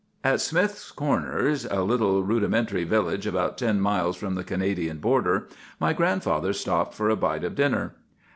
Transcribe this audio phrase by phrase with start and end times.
[0.23, 5.47] "At Smith's Corners, a little rudimentary village about ten miles from the Canadian border,
[5.79, 7.93] my grandfather stopped for a bite of dinner.